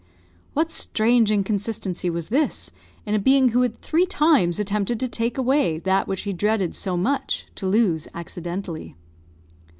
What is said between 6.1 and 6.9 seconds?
he dreaded